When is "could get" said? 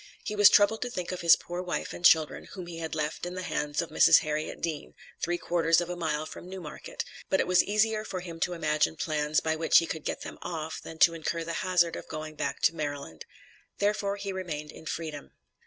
9.85-10.21